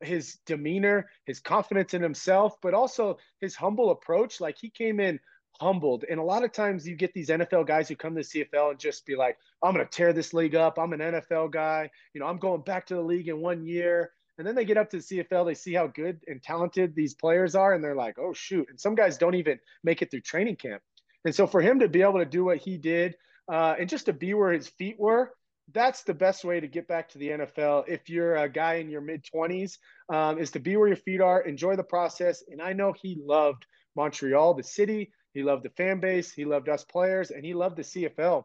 [0.00, 4.40] his demeanor, his confidence in himself, but also his humble approach.
[4.40, 5.18] Like he came in
[5.60, 6.04] humbled.
[6.08, 8.78] And a lot of times you get these NFL guys who come to CFL and
[8.78, 10.78] just be like, I'm going to tear this league up.
[10.78, 11.90] I'm an NFL guy.
[12.14, 14.12] You know, I'm going back to the league in one year.
[14.38, 17.12] And then they get up to the CFL, they see how good and talented these
[17.12, 18.68] players are, and they're like, oh, shoot.
[18.70, 20.80] And some guys don't even make it through training camp.
[21.24, 23.16] And so for him to be able to do what he did
[23.50, 25.32] uh, and just to be where his feet were,
[25.72, 27.84] that's the best way to get back to the NFL.
[27.88, 29.78] If you're a guy in your mid 20s,
[30.12, 32.42] um, is to be where your feet are, enjoy the process.
[32.48, 35.12] And I know he loved Montreal, the city.
[35.34, 36.32] He loved the fan base.
[36.32, 38.44] He loved us players, and he loved the CFL.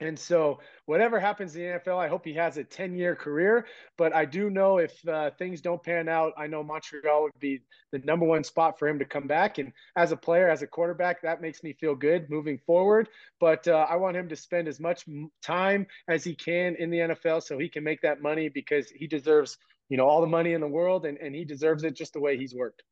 [0.00, 3.66] And so, whatever happens in the NFL, I hope he has a 10 year career.
[3.96, 7.60] But I do know if uh, things don't pan out, I know Montreal would be
[7.92, 9.58] the number one spot for him to come back.
[9.58, 13.08] And as a player, as a quarterback, that makes me feel good moving forward.
[13.38, 15.04] But uh, I want him to spend as much
[15.42, 19.06] time as he can in the NFL so he can make that money because he
[19.06, 22.14] deserves, you know, all the money in the world and, and he deserves it just
[22.14, 22.82] the way he's worked.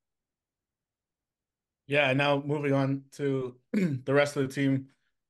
[1.89, 2.13] Yeah.
[2.13, 4.87] Now moving on to the rest of the team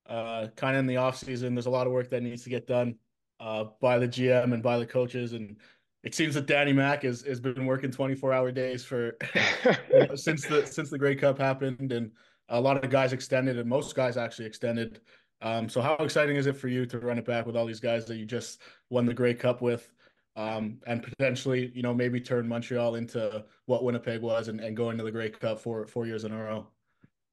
[0.09, 1.55] uh, kind of in the off season.
[1.55, 2.97] There's a lot of work that needs to get done
[3.41, 5.57] uh, by the GM and by the coaches, and
[6.03, 9.17] it seems that Danny Mack has, has been working 24 hour days for
[10.15, 12.11] since the since the Grey Cup happened, and
[12.49, 15.01] a lot of guys extended, and most guys actually extended.
[15.41, 17.81] Um, so how exciting is it for you to run it back with all these
[17.81, 19.93] guys that you just won the Grey Cup with?
[20.35, 24.91] Um, and potentially, you know, maybe turn Montreal into what Winnipeg was and, and go
[24.91, 26.69] into the Grey Cup for four years in a row.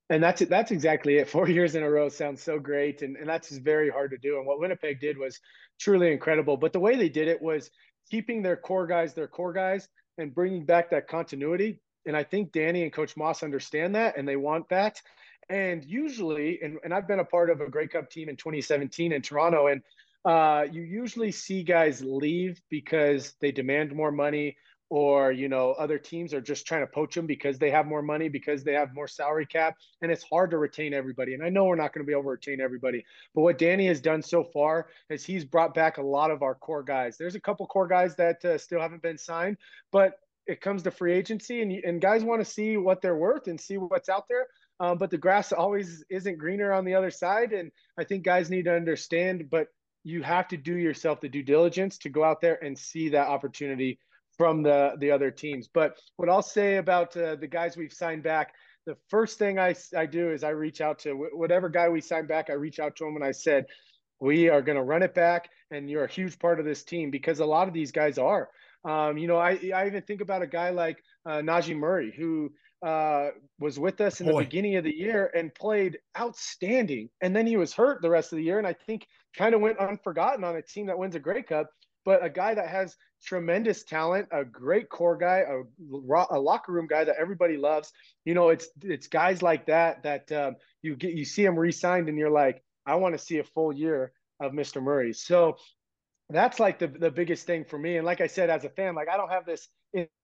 [0.09, 1.29] And that's that's exactly it.
[1.35, 4.37] Four years in a row sounds so great, and, and that's very hard to do.
[4.37, 5.39] And what Winnipeg did was
[5.79, 6.57] truly incredible.
[6.57, 7.69] But the way they did it was
[8.09, 11.79] keeping their core guys, their core guys, and bringing back that continuity.
[12.05, 15.01] And I think Danny and Coach Moss understand that, and they want that.
[15.49, 19.11] And usually, and, and I've been a part of a Grey Cup team in 2017
[19.11, 19.81] in Toronto, and
[20.25, 24.57] uh, you usually see guys leave because they demand more money
[24.89, 28.01] or you know other teams are just trying to poach them because they have more
[28.01, 31.33] money because they have more salary cap and it's hard to retain everybody.
[31.33, 33.87] And i know we're not going to be able to retain everybody but what danny
[33.87, 37.17] has done so far is he's brought back a lot of our core guys.
[37.17, 39.57] There's a couple core guys that uh, still haven't been signed
[39.91, 43.47] but it comes to free agency and, and guys want to see what they're worth
[43.47, 44.47] and see what's out there
[44.79, 48.49] um, but the grass always isn't greener on the other side and i think guys
[48.49, 49.67] need to understand but
[50.03, 53.27] you have to do yourself the due diligence to go out there and see that
[53.27, 53.99] opportunity
[54.39, 55.67] from the the other teams.
[55.67, 58.53] But what I'll say about uh, the guys we've signed back,
[58.85, 62.25] the first thing I, I do is I reach out to whatever guy we sign
[62.25, 62.49] back.
[62.49, 63.65] I reach out to him and I said,
[64.21, 67.11] we are going to run it back, and you're a huge part of this team
[67.11, 68.47] because a lot of these guys are.
[68.85, 72.49] Um, you know, I I even think about a guy like uh, Najee Murray who
[72.81, 74.39] uh, was with us in Boy.
[74.39, 78.31] the beginning of the year and played outstanding, and then he was hurt the rest
[78.31, 81.15] of the year, and I think kind of went unforgotten on a team that wins
[81.15, 81.69] a Grey Cup
[82.05, 86.87] but a guy that has tremendous talent, a great core guy, a, a locker room
[86.87, 87.91] guy that everybody loves.
[88.25, 92.09] You know, it's it's guys like that that um, you get you see him re-signed
[92.09, 94.81] and you're like, I want to see a full year of Mr.
[94.81, 95.13] Murray.
[95.13, 95.57] So
[96.29, 97.97] that's like the the biggest thing for me.
[97.97, 99.67] And like I said, as a fan, like I don't have this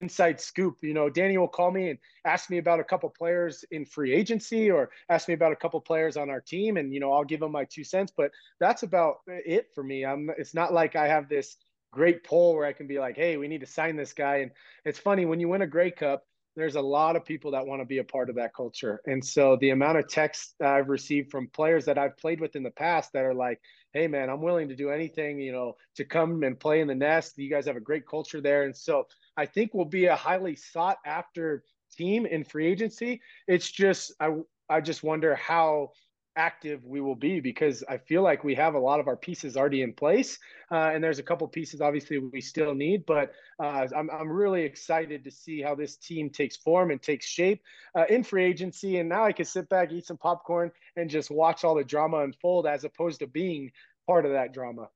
[0.01, 0.77] inside scoop.
[0.81, 4.13] You know, Danny will call me and ask me about a couple players in free
[4.13, 7.23] agency or ask me about a couple players on our team, and you know, I'll
[7.23, 8.13] give them my two cents.
[8.15, 10.05] But that's about it for me.
[10.05, 10.29] I'm.
[10.38, 11.57] It's not like I have this
[11.95, 14.38] great poll where I can be like, hey, we need to sign this guy.
[14.38, 14.51] And
[14.84, 16.23] it's funny when you win a Grey Cup
[16.55, 19.01] there's a lot of people that want to be a part of that culture.
[19.05, 22.63] And so the amount of texts I've received from players that I've played with in
[22.63, 23.60] the past that are like,
[23.93, 26.95] hey, man, I'm willing to do anything, you know, to come and play in the
[26.95, 27.38] nest.
[27.38, 28.63] You guys have a great culture there.
[28.63, 33.21] And so I think we'll be a highly sought after team in free agency.
[33.47, 34.31] It's just, I,
[34.69, 35.91] I just wonder how
[36.36, 39.56] active we will be because I feel like we have a lot of our pieces
[39.56, 40.38] already in place.
[40.71, 44.63] Uh, and there's a couple pieces obviously we still need, but uh, I'm, I'm really
[44.63, 47.62] excited to see how this team takes form and takes shape
[47.98, 49.00] uh, in free agency.
[49.00, 52.19] And now I can sit back, eat some popcorn, and just watch all the drama
[52.19, 53.71] unfold as opposed to being
[54.08, 54.89] part of that drama.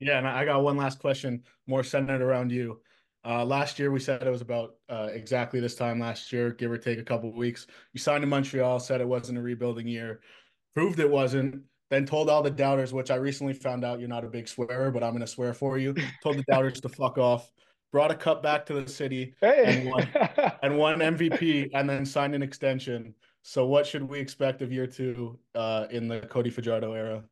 [0.00, 0.18] yeah.
[0.18, 2.80] And I got one last question more centered around you.
[3.26, 6.70] Uh, last year, we said it was about uh, exactly this time last year, give
[6.70, 7.66] or take a couple weeks.
[7.92, 10.20] You signed in Montreal, said it wasn't a rebuilding year,
[10.74, 14.24] proved it wasn't, then told all the doubters, which I recently found out you're not
[14.24, 17.18] a big swearer, but I'm going to swear for you, told the doubters to fuck
[17.18, 17.50] off,
[17.90, 19.64] brought a cup back to the city hey.
[19.66, 20.08] and, won,
[20.62, 23.12] and won MVP, and then signed an extension.
[23.42, 27.24] So, what should we expect of year two uh, in the Cody Fajardo era?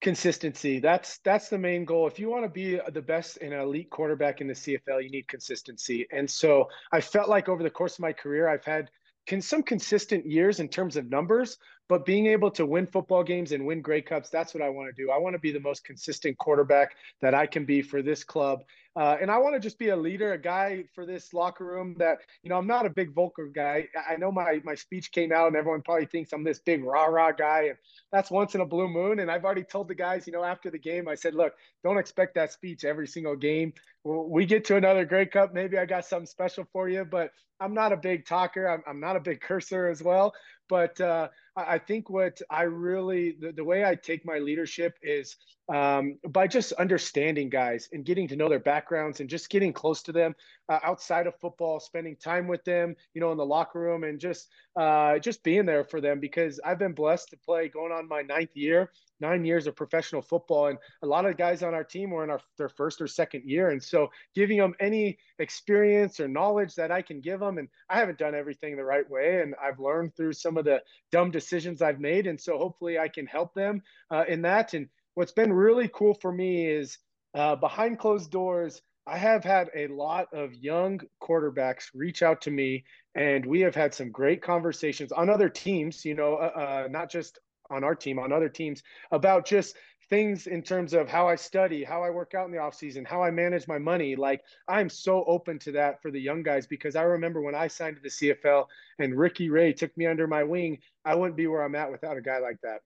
[0.00, 0.78] Consistency.
[0.78, 2.06] That's that's the main goal.
[2.06, 5.28] If you want to be the best and elite quarterback in the cfl you need
[5.28, 6.06] consistency.
[6.10, 8.90] And so i felt like over the course of my career i've had
[9.26, 11.58] can some consistent years in terms of numbers
[11.90, 14.94] but being able to win football games and win Grey Cups, that's what I want
[14.94, 15.10] to do.
[15.10, 18.62] I want to be the most consistent quarterback that I can be for this club.
[18.94, 21.96] Uh, and I want to just be a leader, a guy for this locker room
[21.98, 23.88] that, you know, I'm not a big vocal guy.
[24.08, 27.06] I know my, my speech came out and everyone probably thinks I'm this big rah
[27.06, 27.62] rah guy.
[27.70, 27.76] And
[28.12, 29.18] that's once in a blue moon.
[29.18, 31.98] And I've already told the guys, you know, after the game, I said, look, don't
[31.98, 33.72] expect that speech every single game.
[34.04, 35.52] We get to another Grey Cup.
[35.52, 38.66] Maybe I got something special for you, but I'm not a big talker.
[38.66, 40.32] I'm, I'm not a big cursor as well.
[40.70, 45.36] But uh, I think what I really, the, the way I take my leadership is
[45.72, 50.02] um, by just understanding guys and getting to know their backgrounds and just getting close
[50.02, 50.34] to them
[50.68, 54.18] uh, outside of football, spending time with them, you know, in the locker room and
[54.18, 58.08] just uh, just being there for them because I've been blessed to play going on
[58.08, 61.84] my ninth year, nine years of professional football, and a lot of guys on our
[61.84, 66.18] team were in our their first or second year, and so giving them any experience
[66.20, 69.40] or knowledge that I can give them, and I haven't done everything the right way,
[69.42, 73.08] and I've learned through some of the dumb decisions I've made, and so hopefully I
[73.08, 74.74] can help them uh, in that.
[74.74, 74.88] And
[75.20, 76.96] what's been really cool for me is
[77.34, 82.50] uh, behind closed doors, I have had a lot of young quarterbacks reach out to
[82.50, 86.88] me, and we have had some great conversations on other teams, you know, uh, uh,
[86.90, 89.76] not just on our team, on other teams, about just
[90.08, 93.04] things in terms of how I study, how I work out in the off season,
[93.04, 94.16] how I manage my money.
[94.16, 97.68] Like I'm so open to that for the young guys because I remember when I
[97.68, 98.64] signed to the CFL
[98.98, 102.16] and Ricky Ray took me under my wing, I wouldn't be where I'm at without
[102.16, 102.80] a guy like that.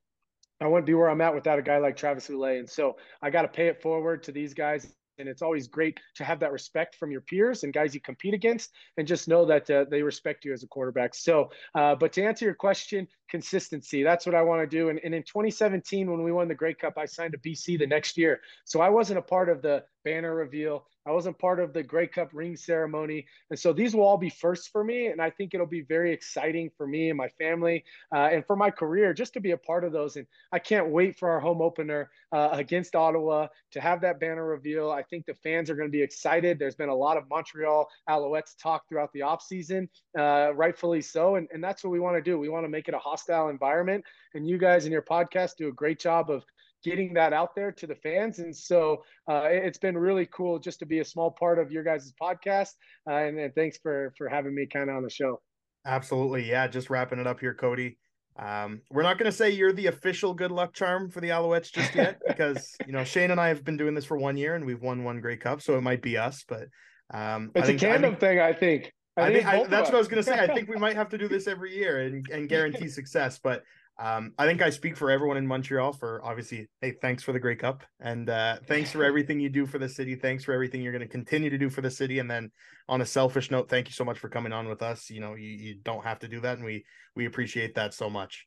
[0.61, 2.59] I wouldn't be where I'm at without a guy like Travis Lulay.
[2.59, 4.87] And so I got to pay it forward to these guys.
[5.19, 8.35] And it's always great to have that respect from your peers and guys you compete
[8.35, 11.15] against, and just know that uh, they respect you as a quarterback.
[11.15, 14.03] So, uh, but to answer your question, consistency.
[14.03, 14.89] That's what I want to do.
[14.89, 17.87] And, and in 2017, when we won the Grey Cup, I signed to BC the
[17.87, 18.41] next year.
[18.65, 20.87] So I wasn't a part of the banner reveal.
[21.07, 23.27] I wasn't part of the Grey Cup ring ceremony.
[23.51, 25.09] And so these will all be firsts for me.
[25.09, 27.85] And I think it'll be very exciting for me and my family
[28.15, 30.17] uh, and for my career just to be a part of those.
[30.17, 34.47] And I can't wait for our home opener uh, against Ottawa to have that banner
[34.47, 34.91] reveal.
[34.91, 36.59] I think the fans are going to be excited.
[36.59, 41.37] There's been a lot of Montreal Alouettes talk throughout the offseason, uh, rightfully so.
[41.37, 42.39] And, and that's what we want to do.
[42.39, 44.05] We want to make it a hostile environment.
[44.35, 46.45] And you guys in your podcast do a great job of
[46.83, 48.41] getting that out there to the fans.
[48.41, 51.85] And so uh, it's been really cool just to be a small part of your
[51.85, 52.71] guys' podcast.
[53.09, 55.41] Uh, and, and, thanks for for having me kind of on the show.
[55.87, 56.67] Absolutely, yeah.
[56.67, 57.99] Just wrapping it up here, Cody.
[58.37, 61.73] Um, we're not going to say you're the official good luck charm for the Alouettes
[61.73, 64.57] just yet, because you know Shayne and I have been doing this for one year
[64.57, 66.45] and we've won one Grey Cup, so it might be us.
[66.49, 66.67] But
[67.13, 68.93] um, it's think, a tandem thing, I think.
[69.17, 70.39] I, I think, I, that's what I was going to say.
[70.39, 73.39] I think we might have to do this every year and, and guarantee success.
[73.39, 73.63] But
[73.97, 77.39] um, I think I speak for everyone in Montreal for obviously, hey, thanks for the
[77.39, 80.17] Grey Cup and uh, thanks for everything you do for the city.
[80.17, 82.19] Thanks for everything you're going to continue to do for the city.
[82.19, 82.51] And then
[82.89, 85.11] on a selfish note, thank you so much for coming on with us.
[85.11, 86.85] You know, you, you don't have to do that, and we
[87.15, 88.47] we appreciate that so much.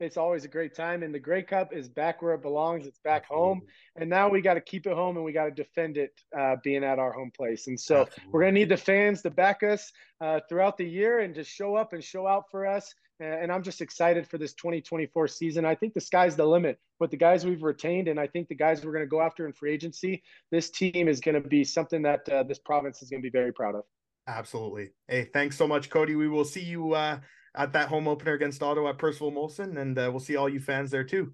[0.00, 1.02] It's always a great time.
[1.02, 2.86] And the Grey Cup is back where it belongs.
[2.86, 3.46] It's back Absolutely.
[3.46, 3.62] home.
[3.96, 6.56] And now we got to keep it home and we got to defend it uh,
[6.64, 7.66] being at our home place.
[7.66, 8.32] And so Absolutely.
[8.32, 11.50] we're going to need the fans to back us uh, throughout the year and just
[11.50, 12.92] show up and show out for us.
[13.20, 15.66] And I'm just excited for this 2024 season.
[15.66, 18.08] I think the sky's the limit with the guys we've retained.
[18.08, 21.06] And I think the guys we're going to go after in free agency, this team
[21.06, 23.74] is going to be something that uh, this province is going to be very proud
[23.74, 23.82] of.
[24.26, 24.92] Absolutely.
[25.06, 26.14] Hey, thanks so much, Cody.
[26.14, 27.18] We will see you uh,
[27.54, 30.60] at that home opener against Ottawa at Percival Molson, and uh, we'll see all you
[30.60, 31.32] fans there too.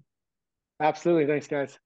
[0.79, 1.25] Absolutely.
[1.25, 1.79] Thanks, guys.